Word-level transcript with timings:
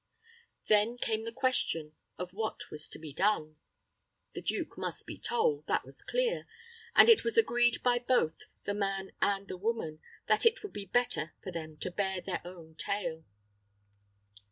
Then 0.67 0.97
came 0.97 1.25
the 1.25 1.31
question 1.31 1.93
of 2.17 2.33
what 2.33 2.71
was 2.71 2.89
to 2.89 2.97
be 2.97 3.13
done. 3.13 3.57
The 4.33 4.41
duke 4.41 4.75
must 4.75 5.05
be 5.05 5.19
told 5.19 5.67
that 5.67 5.85
was 5.85 6.01
clear; 6.01 6.47
and 6.95 7.07
it 7.07 7.23
was 7.23 7.37
agreed 7.37 7.83
by 7.83 7.99
both 7.99 8.45
the 8.63 8.73
man 8.73 9.11
and 9.21 9.47
the 9.47 9.57
woman 9.57 9.99
that 10.25 10.43
it 10.43 10.63
would 10.63 10.73
be 10.73 10.85
better 10.85 11.35
for 11.43 11.51
them 11.51 11.77
to 11.81 11.91
bear 11.91 12.19
their 12.19 12.41
own 12.43 12.73
tale. 12.73 13.25